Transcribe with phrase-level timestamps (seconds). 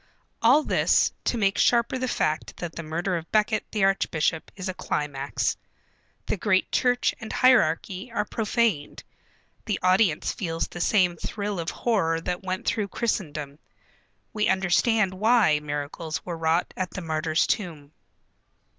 [0.41, 4.67] All this, to make sharper the fact that the murder of Becket the archbishop is
[4.67, 5.57] a climax.
[6.25, 9.03] The great Church and hierarchy are profaned.
[9.65, 13.59] The audience feels the same thrill of horror that went through Christendom.
[14.33, 17.91] We understand why miracles were wrought at the martyr's tomb.